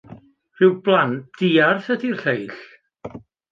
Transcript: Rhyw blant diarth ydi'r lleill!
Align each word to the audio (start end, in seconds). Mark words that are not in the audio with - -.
Rhyw 0.61 0.71
blant 0.87 1.19
diarth 1.43 1.93
ydi'r 1.99 2.19
lleill! 2.25 2.59